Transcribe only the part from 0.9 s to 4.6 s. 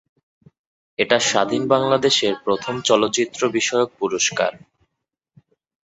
এটা স্বাধীন বাংলাদেশের প্রথম চলচ্চিত্র বিষয়ক পুরস্কার।